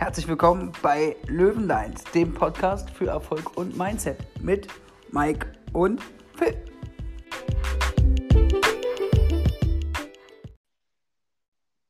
[0.00, 4.66] Herzlich willkommen bei Löwenlines, dem Podcast für Erfolg und Mindset mit
[5.12, 6.00] Mike und
[6.36, 6.56] Phil.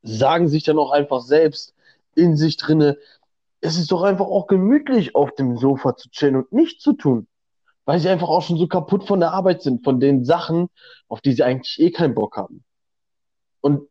[0.02, 1.72] Sagen sich dann auch einfach selbst
[2.17, 2.99] in sich drinne,
[3.60, 7.29] es ist doch einfach auch gemütlich auf dem Sofa zu chillen und nichts zu tun.
[7.85, 10.69] Weil sie einfach auch schon so kaputt von der Arbeit sind, von den Sachen,
[11.06, 12.65] auf die sie eigentlich eh keinen Bock haben.
[13.61, 13.88] Und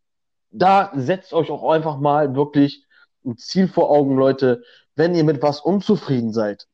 [0.52, 2.86] da setzt euch auch einfach mal wirklich
[3.26, 4.64] ein Ziel vor Augen, Leute,
[4.96, 6.68] wenn ihr mit was unzufrieden seid,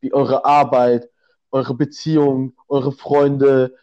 [0.00, 1.08] wie eure Arbeit,
[1.50, 3.76] eure Beziehung, eure Freunde,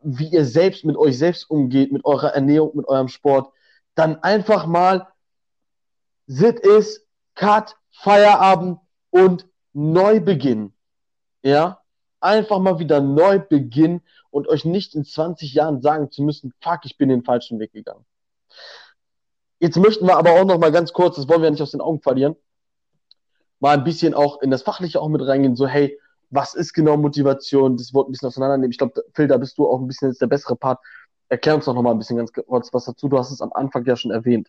[0.00, 3.52] wie ihr selbst mit euch selbst umgeht, mit eurer Ernährung, mit eurem Sport,
[3.94, 5.08] dann einfach mal
[6.26, 8.78] sit is, cut, Feierabend
[9.10, 10.74] und Neubeginn.
[11.42, 11.80] Ja?
[12.20, 16.80] Einfach mal wieder neu beginnen und euch nicht in 20 Jahren sagen zu müssen, fuck,
[16.84, 18.04] ich bin den falschen Weg gegangen.
[19.58, 21.80] Jetzt möchten wir aber auch noch mal ganz kurz, das wollen wir nicht aus den
[21.80, 22.36] Augen verlieren,
[23.60, 25.98] mal ein bisschen auch in das Fachliche auch mit reingehen, so hey,
[26.30, 28.70] was ist genau Motivation, das Wort ein bisschen auseinandernehmen.
[28.70, 30.80] Ich glaube, Phil, da bist du auch ein bisschen jetzt der bessere Part.
[31.28, 33.08] Erklär uns doch noch mal ein bisschen ganz kurz was dazu.
[33.08, 34.48] Du hast es am Anfang ja schon erwähnt.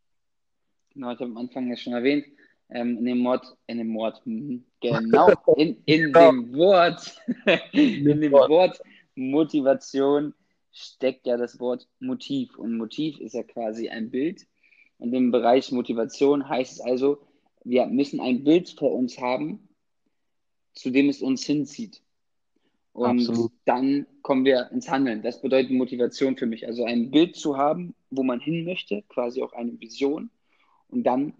[0.93, 2.25] Genau, ich habe am Anfang ja schon erwähnt,
[2.69, 6.31] ähm, in dem Wort, in dem Wort, mhm, genau, in, in genau.
[6.31, 7.15] dem Wort,
[7.71, 8.81] in dem Wort
[9.15, 10.33] Motivation
[10.71, 12.57] steckt ja das Wort Motiv.
[12.57, 14.45] Und Motiv ist ja quasi ein Bild.
[14.99, 17.19] Und im Bereich Motivation heißt es also,
[17.63, 19.67] wir müssen ein Bild vor uns haben,
[20.73, 22.01] zu dem es uns hinzieht.
[22.93, 23.51] Und Absolut.
[23.65, 25.21] dann kommen wir ins Handeln.
[25.21, 26.65] Das bedeutet Motivation für mich.
[26.65, 30.31] Also ein Bild zu haben, wo man hin möchte, quasi auch eine Vision.
[30.87, 31.33] Und dann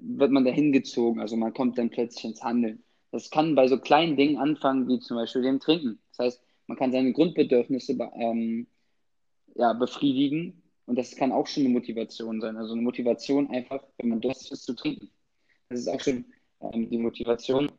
[0.00, 1.20] wird man dahin gezogen.
[1.20, 2.82] Also man kommt dann plötzlich ins Handeln.
[3.12, 6.00] Das kann bei so kleinen Dingen anfangen, wie zum Beispiel dem Trinken.
[6.10, 8.66] Das heißt, man kann seine Grundbedürfnisse ähm,
[9.54, 10.59] ja, befriedigen
[10.90, 12.56] und das kann auch schon eine Motivation sein.
[12.56, 15.08] Also eine Motivation einfach, wenn man durstig ist, zu trinken.
[15.68, 16.24] Das ist auch schon
[16.60, 17.70] ähm, die Motivation.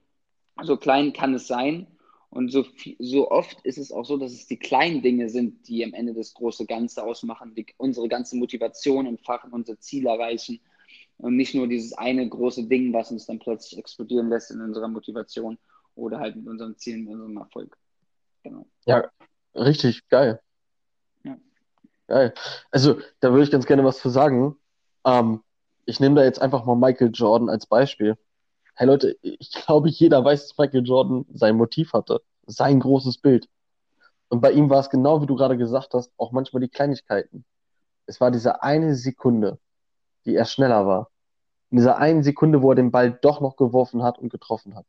[0.62, 1.88] So klein kann es sein
[2.30, 5.68] und so, viel, so oft ist es auch so, dass es die kleinen Dinge sind,
[5.68, 10.62] die am Ende das große Ganze ausmachen, die unsere ganze Motivation entfachen, unser Ziel erreichen
[11.18, 14.88] und nicht nur dieses eine große Ding, was uns dann plötzlich explodieren lässt in unserer
[14.88, 15.58] Motivation
[15.96, 17.78] oder halt mit unseren Zielen, mit unserem Erfolg.
[18.44, 18.66] Genau.
[18.86, 19.12] Ja,
[19.54, 20.40] richtig, geil.
[22.08, 22.34] Geil.
[22.72, 24.58] Also, da würde ich ganz gerne was zu sagen.
[25.06, 25.42] Ähm,
[25.86, 28.18] ich nehme da jetzt einfach mal Michael Jordan als Beispiel.
[28.76, 32.22] Hey Leute, ich glaube, jeder weiß, dass Michael Jordan sein Motiv hatte.
[32.48, 33.48] Sein großes Bild.
[34.30, 37.46] Und bei ihm war es genau, wie du gerade gesagt hast, auch manchmal die Kleinigkeiten.
[38.06, 39.60] Es war diese eine Sekunde,
[40.26, 41.10] die er schneller war.
[41.70, 44.86] In dieser einen Sekunde, wo er den Ball doch noch geworfen hat und getroffen hat.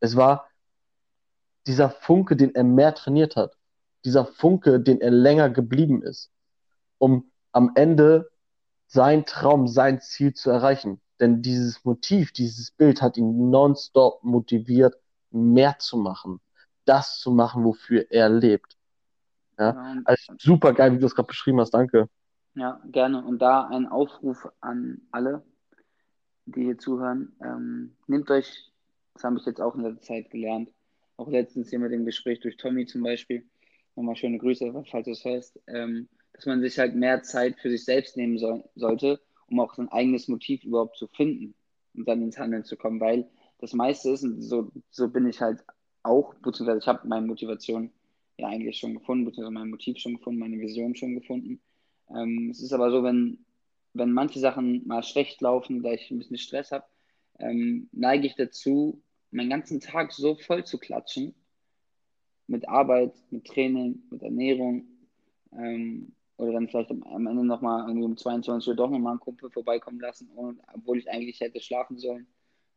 [0.00, 0.48] Es war
[1.66, 3.56] dieser Funke, den er mehr trainiert hat.
[4.04, 6.30] Dieser Funke, den er länger geblieben ist,
[6.98, 8.30] um am Ende
[8.86, 11.00] sein Traum, sein Ziel zu erreichen.
[11.20, 14.96] Denn dieses Motiv, dieses Bild hat ihn nonstop motiviert,
[15.30, 16.40] mehr zu machen,
[16.86, 18.76] das zu machen, wofür er lebt.
[19.58, 22.08] Ja, also super geil, wie du das gerade beschrieben hast, danke.
[22.54, 23.22] Ja, gerne.
[23.24, 25.44] Und da ein Aufruf an alle,
[26.46, 27.36] die hier zuhören.
[27.42, 28.72] Ähm, nehmt euch,
[29.14, 30.70] das habe ich jetzt auch in der Zeit gelernt,
[31.16, 33.46] auch letztens hier mit dem Gespräch durch Tommy zum Beispiel,
[33.96, 37.70] nochmal schöne Grüße, falls du es hörst, ähm, dass man sich halt mehr Zeit für
[37.70, 41.54] sich selbst nehmen soll, sollte, um auch sein eigenes Motiv überhaupt zu finden
[41.94, 43.28] und dann ins Handeln zu kommen, weil
[43.58, 45.62] das meiste ist, und so, so bin ich halt
[46.02, 47.90] auch, beziehungsweise ich habe meine Motivation
[48.38, 51.60] ja eigentlich schon gefunden, beziehungsweise mein Motiv schon gefunden, meine Vision schon gefunden.
[52.08, 53.44] Ähm, es ist aber so, wenn,
[53.92, 56.86] wenn manche Sachen mal schlecht laufen, da ich ein bisschen Stress habe,
[57.38, 61.34] ähm, neige ich dazu, meinen ganzen Tag so voll zu klatschen
[62.50, 64.84] mit Arbeit, mit Training, mit Ernährung
[65.52, 69.50] ähm, oder dann vielleicht am Ende nochmal irgendwie um 22 Uhr doch nochmal einen Kumpel
[69.50, 72.26] vorbeikommen lassen, und, obwohl ich eigentlich hätte schlafen sollen,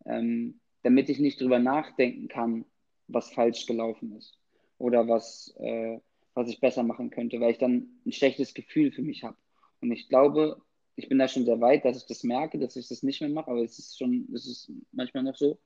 [0.05, 2.65] ähm, damit ich nicht drüber nachdenken kann,
[3.07, 4.37] was falsch gelaufen ist
[4.77, 5.99] oder was, äh,
[6.35, 9.37] was ich besser machen könnte, weil ich dann ein schlechtes Gefühl für mich habe.
[9.81, 10.61] Und ich glaube,
[10.95, 13.29] ich bin da schon sehr weit, dass ich das merke, dass ich das nicht mehr
[13.29, 15.57] mache, aber es ist schon, es ist manchmal noch so.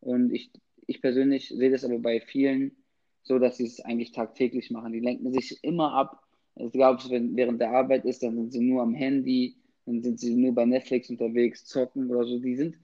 [0.00, 0.50] Und ich,
[0.86, 2.81] ich persönlich sehe das aber bei vielen
[3.22, 4.92] so, dass sie es eigentlich tagtäglich machen.
[4.92, 6.22] Die lenken sich immer ab.
[6.56, 10.20] Egal, ob es während der Arbeit ist, dann sind sie nur am Handy, dann sind
[10.20, 12.38] sie nur bei Netflix unterwegs, zocken oder so.
[12.38, 12.76] Die sind,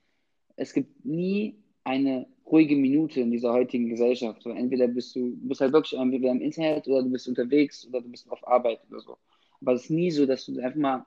[0.56, 4.42] es gibt nie eine ruhige Minute in dieser heutigen Gesellschaft.
[4.42, 8.00] So, entweder bist du, bist halt wirklich entweder im Internet oder du bist unterwegs oder
[8.00, 9.18] du bist auf Arbeit oder so.
[9.60, 11.06] Aber es ist nie so, dass du einfach mal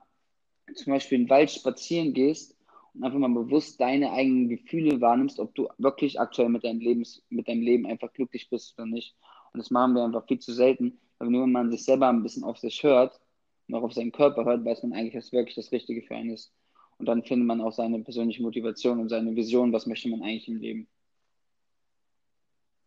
[0.74, 2.56] zum Beispiel den Wald spazieren gehst
[3.00, 7.48] einfach mal bewusst deine eigenen Gefühle wahrnimmst, ob du wirklich aktuell mit deinem, Lebens, mit
[7.48, 9.16] deinem Leben einfach glücklich bist oder nicht.
[9.52, 12.22] Und das machen wir einfach viel zu selten, weil nur wenn man sich selber ein
[12.22, 13.20] bisschen auf sich hört
[13.68, 16.30] und auch auf seinen Körper hört, weiß man eigentlich, was wirklich das Richtige für einen
[16.30, 16.52] ist.
[16.98, 20.48] Und dann findet man auch seine persönliche Motivation und seine Vision, was möchte man eigentlich
[20.48, 20.88] im Leben.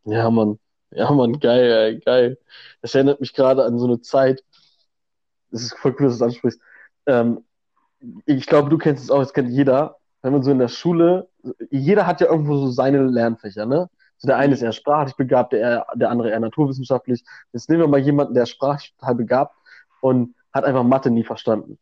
[0.06, 0.60] Ja, Mann.
[0.92, 2.38] Ja, Mann, geil, geil.
[2.82, 4.44] Das erinnert mich gerade an so eine Zeit.
[5.52, 6.62] Das ist voll cool, dass du das ansprichst.
[7.08, 7.45] Ähm,
[8.26, 9.98] ich glaube, du kennst es auch, das kennt jeder.
[10.22, 11.30] Wenn man so in der Schule,
[11.70, 13.90] jeder hat ja irgendwo so seine Lernfächer, ne?
[14.18, 17.24] So der eine ist eher sprachlich begabt, der, der andere eher naturwissenschaftlich.
[17.52, 19.56] Jetzt nehmen wir mal jemanden, der sprachlich total begabt
[20.02, 21.78] und hat einfach Mathe nie verstanden.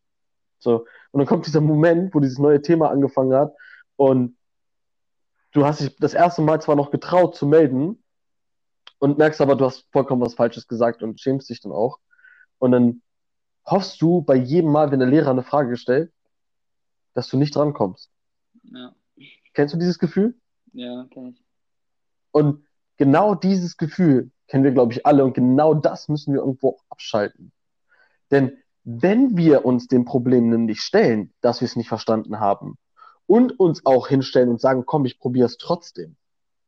[0.60, 0.86] So.
[1.12, 3.54] Und dann kommt dieser Moment, wo dieses neue Thema angefangen hat
[3.98, 4.36] und
[5.52, 8.02] du hast dich das erste Mal zwar noch getraut zu melden
[8.98, 12.00] und merkst aber, du hast vollkommen was Falsches gesagt und schämst dich dann auch.
[12.58, 13.02] Und dann
[13.66, 16.13] hoffst du bei jedem Mal, wenn der Lehrer eine Frage stellt,
[17.14, 18.10] dass du nicht drankommst.
[18.64, 18.96] Ja,
[19.54, 20.36] Kennst du dieses Gefühl?
[20.74, 21.44] ja, kenn ich.
[22.32, 22.66] Und
[22.98, 25.24] genau dieses Gefühl kennen wir, glaube ich, alle.
[25.24, 27.52] Und genau das müssen wir irgendwo abschalten.
[28.32, 32.78] Denn wenn wir uns dem Problem nämlich stellen, dass wir es nicht verstanden haben
[33.28, 36.18] und uns auch hinstellen und sagen, komm, ich probiere es trotzdem,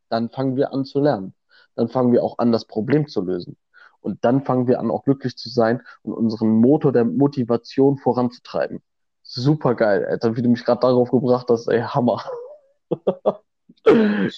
[0.10, 1.34] dann fangen wir an zu lernen.
[1.76, 3.58] Dann fangen wir auch an, das Problem zu lösen.
[4.00, 8.82] Und dann fangen wir an, auch glücklich zu sein und unseren Motor der Motivation voranzutreiben.
[9.28, 12.24] Super geil, Alter, wie du mich gerade darauf gebracht hast, ey, Hammer.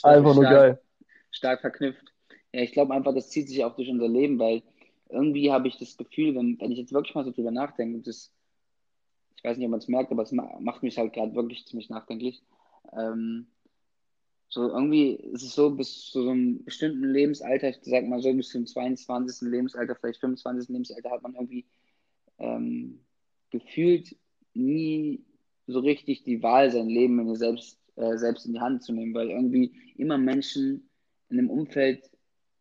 [0.03, 0.81] Einfach nur stark, geil.
[1.31, 2.13] stark verknüpft.
[2.53, 4.63] Ja, ich glaube einfach, das zieht sich auch durch unser Leben, weil
[5.09, 8.31] irgendwie habe ich das Gefühl, wenn, wenn ich jetzt wirklich mal so drüber nachdenke, das,
[9.35, 11.65] ich weiß nicht, ob man es merkt, aber es ma- macht mich halt gerade wirklich
[11.65, 12.41] ziemlich nachdenklich.
[12.93, 13.47] Ähm,
[14.49, 18.33] so irgendwie ist es so, bis zu so einem bestimmten Lebensalter, ich sag mal so
[18.33, 19.49] bis zum 22.
[19.49, 20.69] Lebensalter, vielleicht 25.
[20.69, 21.65] Lebensalter, hat man irgendwie
[22.39, 23.01] ähm,
[23.49, 24.15] gefühlt
[24.57, 25.23] nie
[25.67, 29.13] so richtig die Wahl, sein Leben in selbst, äh, selbst in die Hand zu nehmen,
[29.13, 30.89] weil irgendwie immer Menschen
[31.29, 32.09] in einem Umfeld,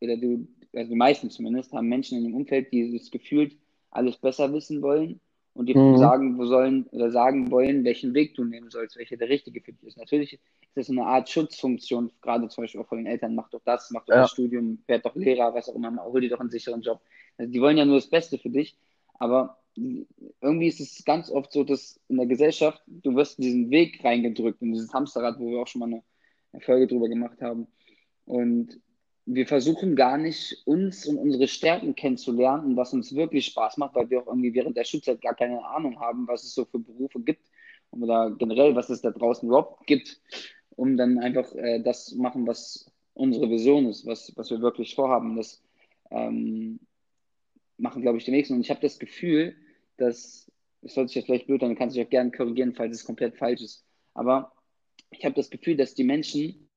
[0.00, 3.56] oder du, also die meisten zumindest, haben Menschen in einem Umfeld, die das gefühlt
[3.90, 5.20] alles besser wissen wollen
[5.54, 5.96] und dir Mhm.
[5.96, 9.72] sagen wo sollen oder sagen wollen, welchen Weg du nehmen sollst, welcher der richtige für
[9.72, 9.96] dich ist.
[9.96, 10.40] Natürlich ist
[10.74, 14.04] das eine Art Schutzfunktion, gerade zum Beispiel auch von den Eltern, mach doch das, mach
[14.04, 14.22] doch Ja.
[14.22, 17.00] das Studium, werd doch Lehrer, was auch immer, hol dir doch einen sicheren Job.
[17.38, 18.76] Also die wollen ja nur das Beste für dich,
[19.14, 23.70] aber irgendwie ist es ganz oft so, dass in der Gesellschaft, du wirst in diesen
[23.70, 26.02] Weg reingedrückt, in dieses Hamsterrad, wo wir auch schon mal eine,
[26.60, 27.66] Folge drüber gemacht haben.
[28.24, 28.80] Und
[29.26, 33.94] wir versuchen gar nicht, uns und unsere Stärken kennenzulernen und was uns wirklich Spaß macht,
[33.94, 36.78] weil wir auch irgendwie während der Schulzeit gar keine Ahnung haben, was es so für
[36.78, 37.44] Berufe gibt
[37.90, 40.20] oder generell, was es da draußen überhaupt gibt,
[40.70, 45.36] um dann einfach äh, das machen, was unsere Vision ist, was, was wir wirklich vorhaben.
[45.36, 45.62] Das
[46.10, 46.78] ähm,
[47.78, 48.54] machen, glaube ich, die nächsten.
[48.54, 49.56] Und ich habe das Gefühl,
[49.96, 50.50] dass,
[50.82, 53.04] das hört sich jetzt vielleicht blöd an, du kannst dich auch gerne korrigieren, falls es
[53.04, 53.84] komplett falsch ist,
[54.14, 54.52] aber
[55.10, 56.68] ich habe das Gefühl, dass die Menschen,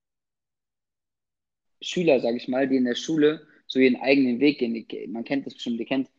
[1.82, 5.46] Schüler, sage ich mal, die in der Schule so ihren eigenen Weg gehen, man kennt
[5.46, 6.10] das bestimmt, ihr kennt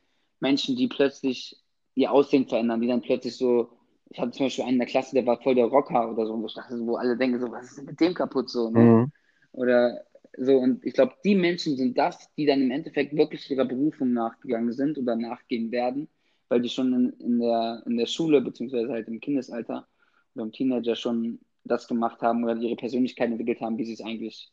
[0.41, 1.57] Menschen, die plötzlich
[1.95, 3.71] ihr Aussehen verändern, die dann plötzlich so,
[4.09, 6.33] ich hatte zum Beispiel einen in der Klasse, der war voll der Rocker oder so,
[6.33, 8.81] und ich dachte wo alle denken so, was ist denn mit dem kaputt so, ne?
[8.81, 9.13] Mhm.
[9.53, 10.05] Oder
[10.39, 14.13] so, und ich glaube, die Menschen sind das, die dann im Endeffekt wirklich ihrer Berufung
[14.13, 16.09] nachgegangen sind oder nachgehen werden,
[16.51, 19.87] weil die schon in, in der, in der Schule, beziehungsweise halt im Kindesalter
[20.35, 24.01] oder im Teenager schon das gemacht haben oder ihre Persönlichkeit entwickelt haben, wie sie es
[24.01, 24.53] eigentlich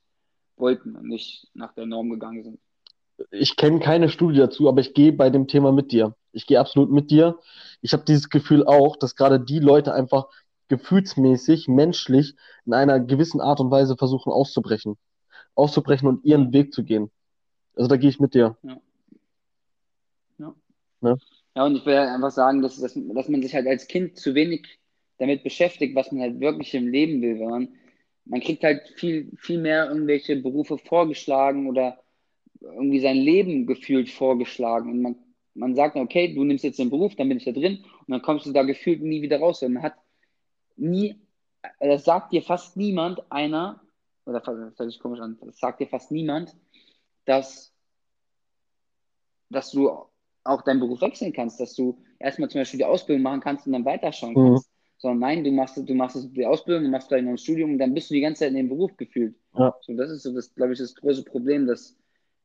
[0.55, 2.59] wollten und nicht nach der Norm gegangen sind.
[3.31, 6.15] Ich kenne keine Studie dazu, aber ich gehe bei dem Thema mit dir.
[6.33, 7.39] Ich gehe absolut mit dir.
[7.81, 10.27] Ich habe dieses Gefühl auch, dass gerade die Leute einfach
[10.67, 12.35] gefühlsmäßig, menschlich
[12.65, 14.97] in einer gewissen Art und Weise versuchen auszubrechen.
[15.55, 17.09] Auszubrechen und ihren Weg zu gehen.
[17.75, 18.55] Also da gehe ich mit dir.
[20.37, 20.53] Ja,
[21.65, 24.35] und ich will halt einfach sagen, dass, dass, dass man sich halt als Kind zu
[24.35, 24.79] wenig
[25.17, 27.35] damit beschäftigt, was man halt wirklich im Leben will.
[27.35, 27.69] Man,
[28.25, 31.99] man kriegt halt viel, viel mehr irgendwelche Berufe vorgeschlagen oder
[32.61, 34.91] irgendwie sein Leben gefühlt vorgeschlagen.
[34.91, 35.15] Und man,
[35.53, 38.21] man sagt, okay, du nimmst jetzt den Beruf, dann bin ich da drin und dann
[38.21, 39.63] kommst du da gefühlt nie wieder raus.
[39.63, 39.95] Und man hat
[40.75, 41.15] nie,
[41.79, 43.81] das sagt dir fast niemand einer,
[44.25, 46.55] oder das hört sich komisch an, das sagt dir fast niemand,
[47.25, 47.73] dass,
[49.49, 49.89] dass du
[50.47, 53.73] auch deinen Beruf wechseln kannst, dass du erstmal zum Beispiel die Ausbildung machen kannst und
[53.73, 54.53] dann weiterschauen Mhm.
[54.53, 54.69] kannst.
[54.99, 57.77] Sondern nein, du machst, du machst die Ausbildung, du machst vielleicht noch ein Studium und
[57.77, 59.35] dann bist du die ganze Zeit in dem Beruf gefühlt.
[59.55, 59.75] Ja.
[59.81, 61.95] So, das ist so, das, glaube ich, das große Problem, dass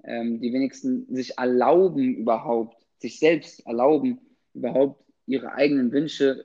[0.04, 4.20] ähm, die wenigsten sich erlauben überhaupt, sich selbst erlauben,
[4.52, 6.44] überhaupt ihre eigenen Wünsche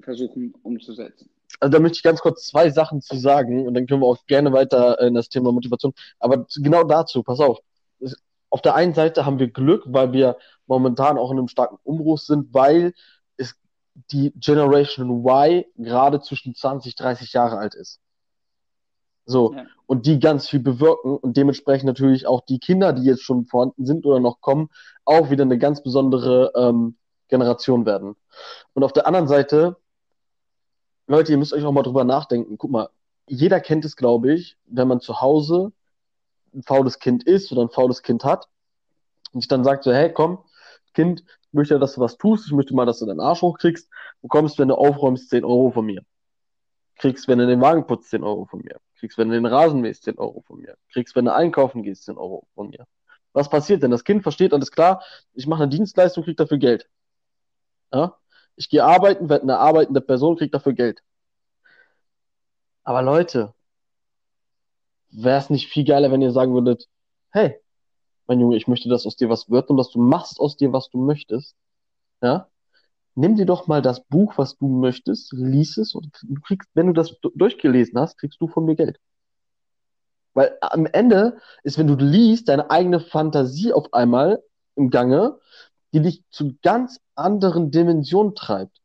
[0.00, 1.30] versuchen umzusetzen.
[1.60, 4.24] Also da möchte ich ganz kurz zwei Sachen zu sagen und dann können wir auch
[4.26, 5.92] gerne weiter in das Thema Motivation.
[6.18, 7.60] Aber genau dazu, pass auf.
[8.50, 10.36] Auf der einen Seite haben wir Glück, weil wir
[10.66, 12.94] momentan auch in einem starken Umbruch sind, weil
[13.36, 13.54] es
[14.10, 18.00] die Generation Y gerade zwischen 20, 30 Jahre alt ist.
[19.26, 19.54] So.
[19.54, 19.66] Ja.
[19.86, 23.86] Und die ganz viel bewirken und dementsprechend natürlich auch die Kinder, die jetzt schon vorhanden
[23.86, 24.70] sind oder noch kommen,
[25.04, 26.96] auch wieder eine ganz besondere ähm,
[27.28, 28.16] Generation werden.
[28.74, 29.76] Und auf der anderen Seite
[31.08, 32.58] Leute, ihr müsst euch auch mal drüber nachdenken.
[32.58, 32.90] Guck mal,
[33.26, 35.72] jeder kennt es, glaube ich, wenn man zu Hause
[36.54, 38.48] ein faules Kind ist oder ein faules Kind hat
[39.32, 40.38] und sich dann sagt so, hey, komm,
[40.94, 43.88] Kind, ich möchte, dass du was tust, ich möchte mal, dass du deinen Arsch hochkriegst,
[44.22, 46.02] du kommst, wenn du aufräumst, 10 Euro von mir.
[46.96, 48.80] Kriegst, wenn du den Wagen putzt, 10 Euro von mir.
[48.98, 50.76] Kriegst, wenn du den Rasen mähst, 10 Euro von mir.
[50.92, 52.86] Kriegst, wenn du einkaufen gehst, 10 Euro von mir.
[53.32, 53.92] Was passiert denn?
[53.92, 55.02] Das Kind versteht alles klar,
[55.34, 56.88] ich mache eine Dienstleistung, krieg dafür Geld.
[57.92, 58.18] Ja?
[58.56, 61.02] Ich gehe arbeiten, werde eine arbeitende Person, krieg dafür Geld.
[62.82, 63.54] Aber Leute,
[65.10, 66.88] wäre es nicht viel geiler, wenn ihr sagen würdet,
[67.30, 67.60] hey,
[68.26, 70.72] mein Junge, ich möchte, dass aus dir was wird und dass du machst aus dir,
[70.72, 71.56] was du möchtest.
[72.20, 72.48] Ja?
[73.14, 76.86] Nimm dir doch mal das Buch, was du möchtest, lies es und du kriegst, wenn
[76.86, 79.00] du das durchgelesen hast, kriegst du von mir Geld.
[80.34, 84.42] Weil am Ende ist, wenn du liest, deine eigene Fantasie auf einmal
[84.76, 85.38] im Gange,
[85.92, 88.80] die dich zu ganz anderen Dimensionen treibt.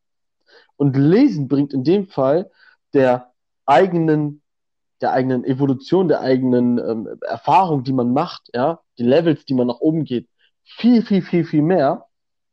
[0.78, 2.50] Und Lesen bringt in dem Fall
[2.94, 3.34] der
[3.66, 4.42] eigenen,
[5.04, 9.68] der eigenen Evolution, der eigenen ähm, Erfahrung, die man macht, ja, die Levels, die man
[9.68, 10.30] nach oben geht,
[10.64, 12.06] viel, viel, viel, viel mehr,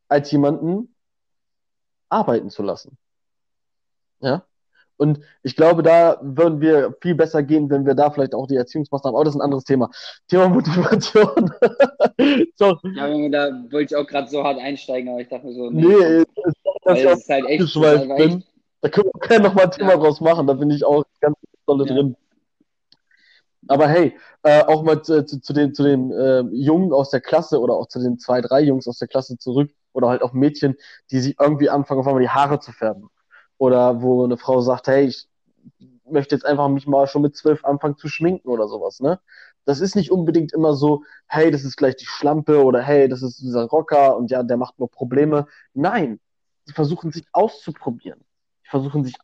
[0.09, 0.93] als jemanden
[2.09, 2.99] arbeiten zu lassen.
[4.21, 4.45] Ja.
[4.97, 8.57] Und ich glaube, da würden wir viel besser gehen, wenn wir da vielleicht auch die
[8.57, 9.89] Erziehungsmaßnahmen, aber das ist ein anderes Thema.
[10.27, 11.53] Thema Motivation.
[12.57, 12.79] so.
[12.95, 15.87] Ja, da wollte ich auch gerade so hart einsteigen, aber ich dachte mir so, nee,
[15.87, 16.55] nee das,
[17.05, 18.45] das ist halt echt, halt bin.
[18.81, 19.97] Da können wir gerne nochmal ein Thema ja.
[19.99, 21.95] draus machen, da bin ich auch ganz tolle ja.
[21.95, 22.17] drin.
[23.69, 27.21] Aber hey, äh, auch mal zu, zu, zu den, zu den äh, Jungen aus der
[27.21, 30.33] Klasse oder auch zu den zwei, drei Jungs aus der Klasse zurück oder halt auch
[30.33, 30.77] Mädchen,
[31.11, 33.11] die sich irgendwie anfangen, auf einmal die Haare zu färben.
[33.59, 35.29] Oder wo eine Frau sagt, hey, ich
[36.09, 39.21] möchte jetzt einfach mich mal schon mit zwölf anfangen zu schminken oder sowas, ne?
[39.67, 43.23] Das ist nicht unbedingt immer so, hey, das ist gleich die Schlampe oder hey, das
[43.23, 45.47] ist dieser Rocker und ja, der macht nur Probleme.
[45.75, 46.19] Nein,
[46.65, 48.21] sie versuchen sich auszuprobieren.
[48.65, 49.17] Die versuchen sich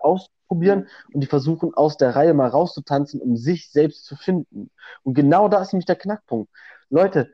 [0.47, 4.71] auszuprobieren und die versuchen aus der Reihe mal rauszutanzen, um sich selbst zu finden.
[5.03, 6.51] Und genau da ist nämlich der Knackpunkt.
[6.91, 7.31] Leute,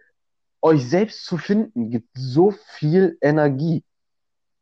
[0.60, 3.84] euch selbst zu finden gibt so viel Energie.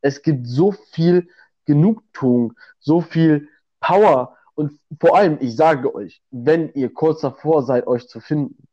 [0.01, 1.29] Es gibt so viel
[1.67, 3.49] Genugtuung, so viel
[3.81, 4.37] Power.
[4.55, 8.67] Und vor allem, ich sage euch, wenn ihr kurz davor seid, euch zu finden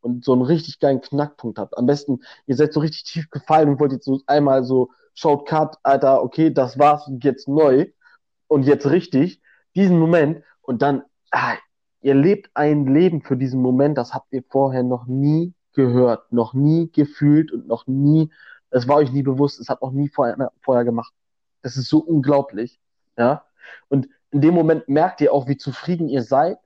[0.00, 3.68] und so einen richtig geilen Knackpunkt habt, am besten, ihr seid so richtig tief gefallen
[3.68, 7.86] und wollt jetzt so einmal so, schaut cut, Alter, okay, das war's, jetzt neu
[8.52, 9.40] und jetzt richtig,
[9.74, 11.56] diesen Moment und dann, ah,
[12.02, 16.52] ihr lebt ein Leben für diesen Moment, das habt ihr vorher noch nie gehört, noch
[16.52, 18.30] nie gefühlt und noch nie,
[18.68, 21.14] es war euch nie bewusst, es hat auch nie vorher, vorher gemacht.
[21.62, 22.78] Das ist so unglaublich.
[23.16, 23.46] Ja.
[23.88, 26.58] Und in dem Moment merkt ihr auch, wie zufrieden ihr seid,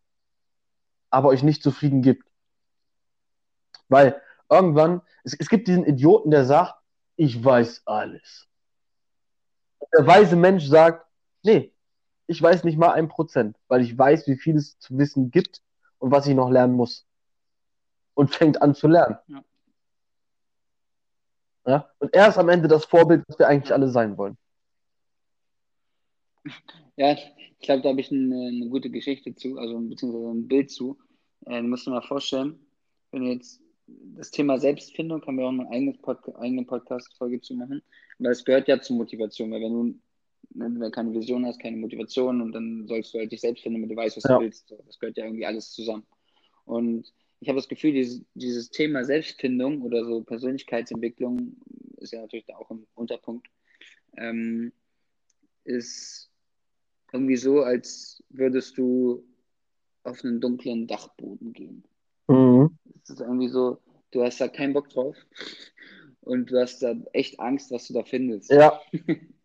[1.11, 2.25] aber euch nicht zufrieden gibt.
[3.89, 6.75] Weil irgendwann, es, es gibt diesen Idioten, der sagt,
[7.15, 8.49] ich weiß alles.
[9.97, 11.07] Der weise Mensch sagt,
[11.45, 11.73] nee,
[12.27, 15.63] ich weiß nicht mal ein Prozent, weil ich weiß, wie viel es zu wissen gibt
[15.99, 17.07] und was ich noch lernen muss.
[18.15, 19.19] Und fängt an zu lernen.
[19.29, 19.45] Ja.
[21.67, 21.91] ja?
[21.99, 24.37] Und er ist am Ende das Vorbild, das wir eigentlich alle sein wollen.
[26.99, 30.71] Ja, ich glaube, da habe ich eine, eine, gute Geschichte zu, also beziehungsweise ein Bild
[30.71, 30.97] zu.
[31.45, 32.59] Äh, du musst dir mal vorstellen,
[33.11, 37.55] wenn du jetzt das Thema Selbstfindung, kann wir auch eine eigene, Pod eigene Podcast-Folge zu
[37.55, 37.83] machen,
[38.19, 39.99] weil es gehört ja zur Motivation, weil wenn du,
[40.59, 43.81] wenn du keine Vision hast, keine Motivation und dann sollst du halt dich selbst finden,
[43.81, 44.39] damit du weißt, was ja.
[44.39, 44.75] du willst.
[44.87, 46.07] Das gehört ja irgendwie alles zusammen.
[46.65, 51.57] Und ich habe das Gefühl, dieses, dieses Thema Selbstfindung oder so Persönlichkeitsentwicklung
[51.99, 53.49] ist ja natürlich da auch ein Unterpunkt,
[54.17, 54.73] ähm,
[55.65, 56.31] ist
[57.13, 59.25] irgendwie so, als würdest du
[60.05, 61.85] auf einen dunklen Dachboden gehen.
[62.29, 62.79] Mhm.
[63.01, 63.79] Das ist irgendwie so,
[64.11, 65.17] du hast da keinen Bock drauf
[66.21, 68.51] und du hast da echt Angst, was du da findest.
[68.51, 68.81] Ja.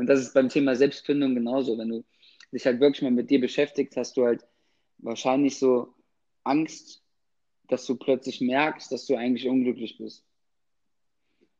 [0.00, 1.76] und das ist beim Thema Selbstfindung genauso.
[1.76, 2.04] Wenn du
[2.52, 4.46] dich halt wirklich mal mit dir beschäftigst, hast du halt
[4.96, 5.94] wahrscheinlich so
[6.42, 7.02] Angst,
[7.68, 10.24] dass du plötzlich merkst, dass du eigentlich unglücklich bist.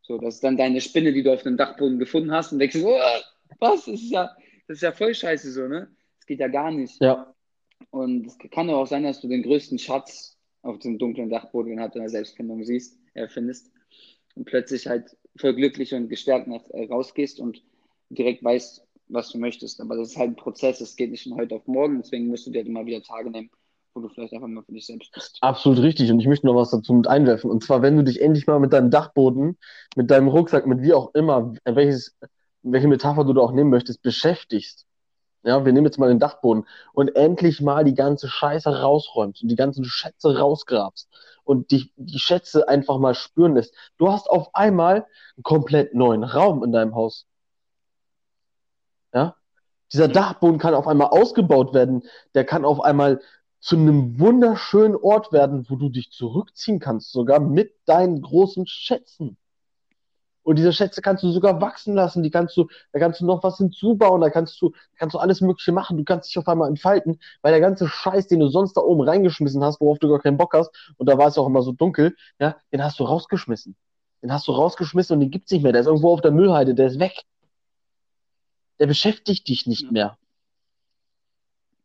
[0.00, 2.76] So, das ist dann deine Spinne, die du auf dem Dachboden gefunden hast und denkst,
[2.82, 2.98] oh,
[3.58, 4.34] was, das ist ja,
[4.66, 5.94] das ist ja voll scheiße so, ne?
[6.16, 6.98] Das geht ja gar nicht.
[7.02, 7.34] Ja.
[7.90, 11.92] Und es kann auch sein, dass du den größten Schatz auf dem dunklen Dachboden innerhalb
[11.92, 13.70] deiner Selbstfindung siehst, äh, findest
[14.34, 17.62] und plötzlich halt voll glücklich und gestärkt nach, äh, rausgehst und
[18.10, 19.80] direkt weißt, was du möchtest.
[19.80, 22.46] Aber das ist halt ein Prozess, es geht nicht von heute auf morgen, deswegen musst
[22.46, 23.50] du dir halt immer wieder Tage nehmen,
[23.94, 25.38] wo du vielleicht einfach mal für dich selbst bist.
[25.40, 26.10] Absolut richtig.
[26.10, 27.50] Und ich möchte noch was dazu mit einwerfen.
[27.50, 29.58] Und zwar, wenn du dich endlich mal mit deinem Dachboden,
[29.96, 32.16] mit deinem Rucksack, mit wie auch immer, welches,
[32.62, 34.86] welche Metapher du da auch nehmen möchtest, beschäftigst.
[35.42, 39.48] Ja, wir nehmen jetzt mal den Dachboden und endlich mal die ganze Scheiße rausräumst und
[39.50, 41.08] die ganzen Schätze rausgrabst
[41.44, 43.74] und die, die Schätze einfach mal spüren lässt.
[43.96, 47.26] Du hast auf einmal einen komplett neuen Raum in deinem Haus.
[49.12, 49.36] Ja?
[49.92, 52.02] Dieser Dachboden kann auf einmal ausgebaut werden.
[52.34, 53.20] Der kann auf einmal
[53.60, 59.36] zu einem wunderschönen Ort werden, wo du dich zurückziehen kannst, sogar mit deinen großen Schätzen.
[60.42, 63.42] Und diese Schätze kannst du sogar wachsen lassen, die kannst du, da kannst du noch
[63.42, 66.68] was hinzubauen, da kannst du, kannst du alles Mögliche machen, du kannst dich auf einmal
[66.68, 70.18] entfalten, weil der ganze Scheiß, den du sonst da oben reingeschmissen hast, worauf du gar
[70.20, 73.04] keinen Bock hast, und da war es auch immer so dunkel, ja, den hast du
[73.04, 73.76] rausgeschmissen.
[74.22, 76.74] Den hast du rausgeschmissen und den gibt's nicht mehr, der ist irgendwo auf der Müllhalde,
[76.74, 77.22] der ist weg.
[78.80, 79.92] Der beschäftigt dich nicht Ja.
[79.92, 80.18] mehr.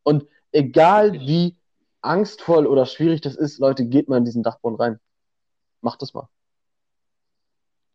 [0.04, 1.56] Und egal wie
[2.02, 5.00] angstvoll oder schwierig das ist, Leute, geht mal in diesen Dachboden rein.
[5.82, 6.30] Macht das mal.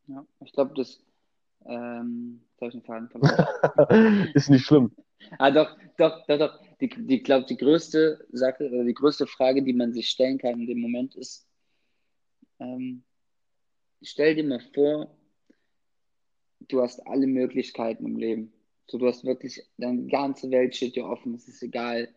[0.06, 1.02] Ja, ich glaube, das.
[1.66, 4.28] Ähm, jetzt hab ich den Faden verloren.
[4.34, 4.94] ist nicht schlimm.
[5.38, 6.60] Ah, doch, doch, doch, doch.
[6.80, 10.60] Die, die glaube, die größte Sache oder die größte Frage, die man sich stellen kann
[10.60, 11.46] in dem Moment ist,
[12.58, 13.04] ähm,
[14.02, 15.14] stell dir mal vor,
[16.68, 18.52] du hast alle Möglichkeiten im Leben.
[18.90, 22.08] So, du hast wirklich, deine ganze Welt steht dir offen, es ist egal.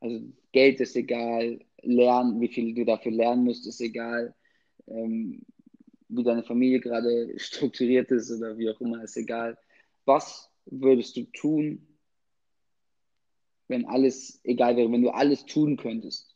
[0.00, 0.22] Also
[0.52, 4.34] Geld ist egal, Lernen, wie viel du dafür lernen musst, ist egal.
[4.86, 5.42] Ähm,
[6.08, 9.58] wie deine Familie gerade strukturiert ist oder wie auch immer, ist egal.
[10.06, 11.86] Was würdest du tun,
[13.68, 16.34] wenn alles egal wäre, wenn du alles tun könntest?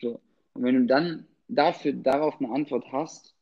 [0.00, 0.20] So.
[0.54, 3.34] Und wenn du dann dafür, darauf eine Antwort hast,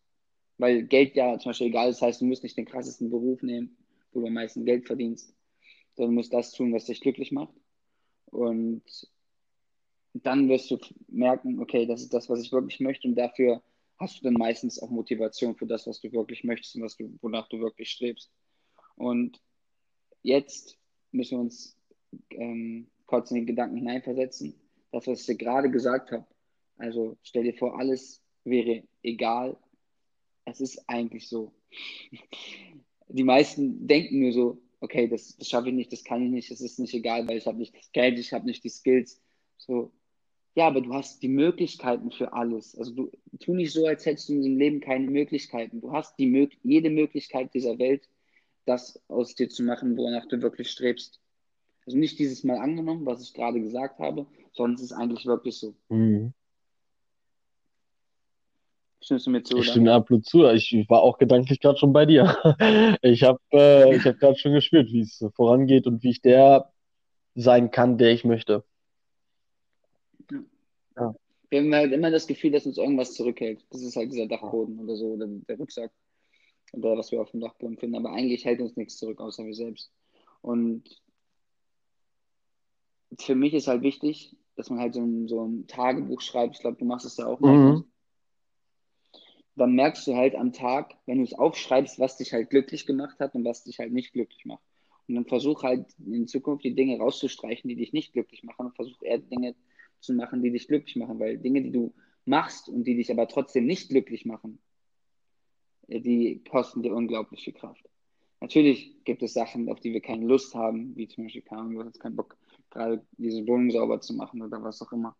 [0.56, 3.76] weil Geld ja zum Beispiel egal ist, heißt, du musst nicht den krassesten Beruf nehmen,
[4.12, 5.34] wo du am meisten Geld verdienst,
[5.98, 7.52] sondern du musst das tun, was dich glücklich macht.
[8.26, 8.84] Und
[10.14, 10.78] dann wirst du
[11.08, 13.62] merken, okay, das ist das, was ich wirklich möchte und dafür
[13.98, 17.18] hast du dann meistens auch Motivation für das, was du wirklich möchtest und was du,
[17.20, 18.30] wonach du wirklich strebst.
[18.94, 19.40] Und
[20.22, 20.78] jetzt
[21.10, 21.76] müssen wir uns
[22.30, 24.54] ähm, kurz in den Gedanken hineinversetzen.
[24.92, 26.26] Das, was ich dir gerade gesagt habe,
[26.76, 29.56] also stell dir vor, alles wäre egal.
[30.44, 31.52] Es ist eigentlich so.
[33.08, 36.50] Die meisten denken nur so, okay, das, das schaffe ich nicht, das kann ich nicht,
[36.50, 39.20] es ist nicht egal, weil ich habe nicht das Geld, ich habe nicht die Skills.
[39.56, 39.92] So,
[40.54, 42.76] ja, aber du hast die Möglichkeiten für alles.
[42.76, 45.80] Also du tu nicht so, als hättest du in diesem Leben keine Möglichkeiten.
[45.80, 48.08] Du hast die, jede Möglichkeit dieser Welt,
[48.64, 51.20] das aus dir zu machen, wonach du wirklich strebst.
[51.86, 55.56] Also nicht dieses Mal angenommen, was ich gerade gesagt habe, sondern es ist eigentlich wirklich
[55.56, 55.74] so.
[55.88, 56.32] Mhm.
[59.00, 59.58] Stimmst du mir zu?
[59.58, 60.44] Ich stimme absolut zu.
[60.50, 62.36] Ich, war auch gedanklich gerade schon bei dir.
[63.02, 66.72] Ich habe äh, ich hab gerade schon gespürt, wie es vorangeht und wie ich der
[67.34, 68.64] sein kann, der ich möchte.
[71.50, 73.64] Wir haben halt immer das Gefühl, dass uns irgendwas zurückhält.
[73.70, 75.92] Das ist halt dieser Dachboden oder so, oder der Rucksack
[76.72, 77.96] oder was wir auf dem Dachboden finden.
[77.96, 79.90] Aber eigentlich hält uns nichts zurück, außer wir selbst.
[80.42, 80.84] Und
[83.18, 86.56] für mich ist halt wichtig, dass man halt so ein, so ein Tagebuch schreibt.
[86.56, 87.40] Ich glaube, du machst es ja auch.
[87.40, 87.84] Mhm.
[89.58, 93.18] Dann merkst du halt am Tag, wenn du es aufschreibst, was dich halt glücklich gemacht
[93.20, 94.62] hat und was dich halt nicht glücklich macht.
[95.08, 98.76] Und dann versuch halt in Zukunft die Dinge rauszustreichen, die dich nicht glücklich machen und
[98.76, 99.54] versuch eher Dinge
[100.00, 101.92] zu machen, die dich glücklich machen, weil Dinge, die du
[102.24, 104.58] machst und die dich aber trotzdem nicht glücklich machen,
[105.88, 107.88] äh, die kosten dir unglaublich viel Kraft.
[108.40, 111.82] Natürlich gibt es Sachen, auf die wir keine Lust haben, wie zum Beispiel, keine du
[111.82, 112.36] hast keinen Bock,
[112.70, 115.16] gerade diese Wohnung sauber zu machen oder was auch immer.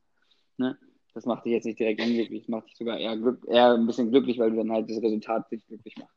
[0.57, 0.79] Ne?
[1.19, 3.87] Das macht dich jetzt nicht direkt unglücklich, das macht dich sogar eher, glück, eher ein
[3.89, 6.15] bisschen glücklich, weil du dann halt das Resultat dich glücklich macht.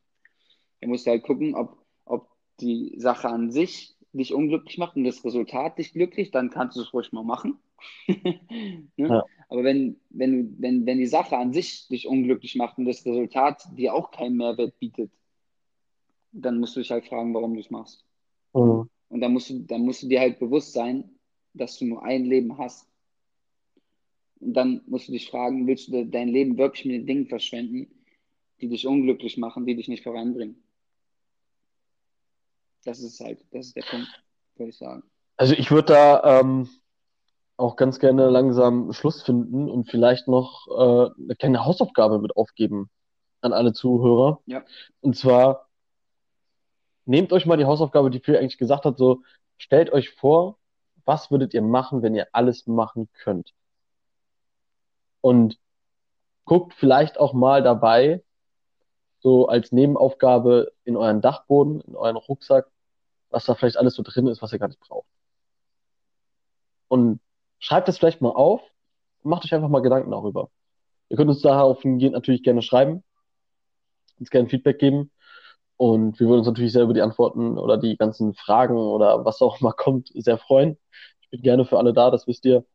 [0.79, 2.27] Da musst du halt gucken, ob, ob
[2.59, 6.81] die Sache an sich dich unglücklich macht und das Resultat dich glücklich, dann kannst du
[6.81, 7.57] es ruhig mal machen.
[8.07, 8.85] ne?
[8.95, 9.23] Ja.
[9.49, 13.03] Aber wenn, wenn, du, wenn, wenn die Sache an sich dich unglücklich macht und das
[13.03, 15.09] Resultat dir auch keinen Mehrwert bietet,
[16.31, 18.05] dann musst du dich halt fragen, warum du es machst.
[18.53, 18.87] Mhm.
[19.09, 21.09] Und dann musst du, dann musst du dir halt bewusst sein,
[21.55, 22.87] dass du nur ein Leben hast.
[24.41, 27.87] Und dann musst du dich fragen, willst du dein Leben wirklich mit den Dingen verschwenden,
[28.59, 30.61] die dich unglücklich machen, die dich nicht voranbringen?
[32.83, 34.09] Das ist halt, das ist der Punkt,
[34.55, 35.03] würde ich sagen.
[35.37, 36.67] Also ich würde da ähm,
[37.57, 42.89] auch ganz gerne langsam Schluss finden und vielleicht noch äh, eine kleine Hausaufgabe mit aufgeben
[43.41, 44.41] an alle Zuhörer.
[44.47, 44.63] Ja.
[45.01, 45.69] Und zwar
[47.05, 49.21] nehmt euch mal die Hausaufgabe, die Phil eigentlich gesagt hat, so
[49.57, 50.57] stellt euch vor,
[51.05, 53.53] was würdet ihr machen, wenn ihr alles machen könnt?
[55.21, 55.57] Und
[56.45, 58.23] guckt vielleicht auch mal dabei,
[59.19, 62.67] so als Nebenaufgabe in euren Dachboden, in euren Rucksack,
[63.29, 65.07] was da vielleicht alles so drin ist, was ihr gar nicht braucht.
[66.87, 67.21] Und
[67.59, 68.61] schreibt das vielleicht mal auf
[69.21, 70.49] und macht euch einfach mal Gedanken darüber.
[71.09, 73.03] Ihr könnt uns daraufhin natürlich gerne schreiben,
[74.19, 75.11] uns gerne Feedback geben.
[75.77, 79.41] Und wir würden uns natürlich sehr über die Antworten oder die ganzen Fragen oder was
[79.41, 80.77] auch mal kommt, sehr freuen.
[81.21, 82.65] Ich bin gerne für alle da, das wisst ihr.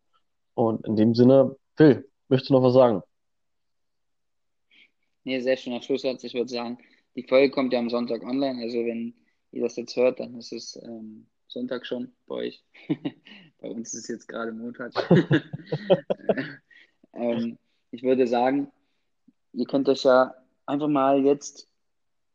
[0.55, 3.03] Und in dem Sinne, Phil, möchtest du noch was sagen?
[5.25, 6.23] Nee, sehr schöner Schlusssatz.
[6.25, 6.79] Ich würde sagen,
[7.17, 8.63] die Folge kommt ja am Sonntag online.
[8.63, 9.15] Also wenn
[9.51, 12.65] ihr das jetzt hört, dann ist es ähm, Sonntag schon bei euch.
[13.61, 14.93] bei uns ist es jetzt gerade Montag.
[17.13, 17.59] ähm,
[17.91, 18.71] ich würde sagen,
[19.53, 20.35] ihr könnt euch ja
[20.67, 21.69] einfach mal jetzt,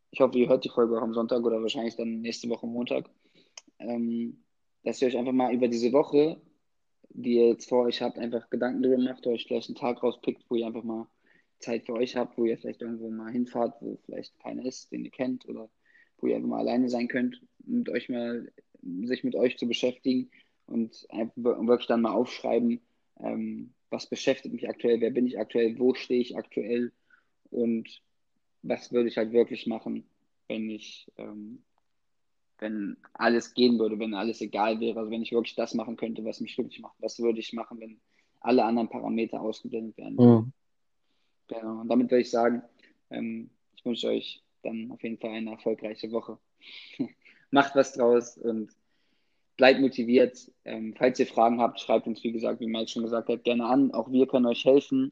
[0.10, 3.10] ich hoffe, ihr hört die Folge auch am Sonntag oder wahrscheinlich dann nächste Woche Montag,
[3.80, 4.44] ähm,
[4.84, 6.42] dass ihr euch einfach mal über diese Woche,
[7.14, 10.44] die ihr jetzt vor euch habt, einfach Gedanken darüber macht, euch vielleicht einen Tag rauspickt,
[10.50, 11.08] wo ihr einfach mal
[11.60, 15.06] Zeit für euch habt, wo ihr vielleicht irgendwo mal hinfahrt, wo vielleicht keiner ist, den
[15.06, 15.70] ihr kennt oder
[16.18, 18.52] wo ihr einfach mal alleine sein könnt und euch mal
[19.04, 20.32] sich mit euch zu beschäftigen
[20.66, 22.82] und wirklich dann mal aufschreiben,
[23.20, 26.92] ähm, was beschäftigt mich aktuell, wer bin ich aktuell, wo stehe ich aktuell
[27.50, 28.02] und
[28.64, 30.06] was würde ich halt wirklich machen,
[30.48, 31.64] wenn ich, ähm,
[32.62, 36.24] wenn alles gehen würde, wenn alles egal wäre, also wenn ich wirklich das machen könnte,
[36.24, 38.00] was mich glücklich macht, was würde ich machen, wenn
[38.40, 40.16] alle anderen Parameter ausgeblendet werden.
[40.16, 40.54] Mhm.
[41.48, 42.62] Genau, und damit würde ich sagen,
[43.10, 46.38] ähm, ich wünsche euch dann auf jeden Fall eine erfolgreiche Woche.
[47.52, 48.72] Macht was draus und
[49.58, 50.52] bleibt motiviert.
[50.64, 53.66] Ähm, falls ihr Fragen habt, schreibt uns, wie gesagt, wie Mike schon gesagt hat, gerne
[53.66, 53.92] an.
[53.92, 55.12] Auch wir können euch helfen,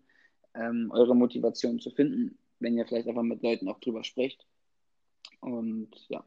[0.54, 4.46] ähm, eure Motivation zu finden, wenn ihr vielleicht einfach mit Leuten auch drüber sprecht.
[5.42, 6.24] Und ja,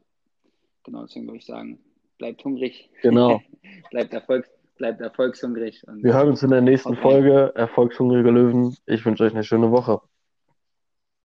[0.83, 1.79] genau, deswegen würde ich sagen,
[2.17, 2.89] bleibt hungrig.
[3.01, 3.41] Genau.
[3.91, 5.83] bleibt, Erfolg, bleibt erfolgshungrig.
[5.87, 7.51] wir hören uns in der nächsten Folge.
[7.55, 8.75] Erfolgshungrige Löwen.
[8.85, 10.01] Ich wünsche euch eine schöne Woche.